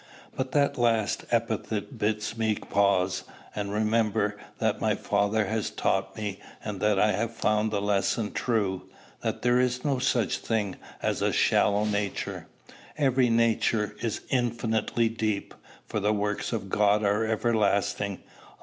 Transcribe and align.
But 0.35 0.51
that 0.53 0.79
last 0.79 1.25
epithet 1.29 1.99
bids 1.99 2.35
me 2.35 2.55
pause, 2.55 3.23
and 3.55 3.71
remember 3.71 4.35
that 4.57 4.81
my 4.81 4.95
father 4.95 5.45
has 5.45 5.69
taught 5.69 6.15
me, 6.17 6.39
and 6.65 6.79
that 6.79 6.97
I 6.99 7.11
have 7.11 7.35
found 7.35 7.69
the 7.69 7.83
lesson 7.83 8.31
true, 8.31 8.89
that 9.21 9.43
there 9.43 9.59
is 9.59 9.85
no 9.85 9.99
such 9.99 10.39
thing 10.39 10.77
as 11.03 11.21
a 11.21 11.31
shallow 11.31 11.85
nature: 11.85 12.47
every 12.97 13.29
nature 13.29 13.95
is 14.01 14.21
infinitely 14.29 15.07
deep, 15.07 15.53
for 15.85 15.99
the 15.99 16.13
works 16.13 16.51
of 16.51 16.67
God 16.69 17.03
are 17.03 17.23
everlasting. 17.23 18.23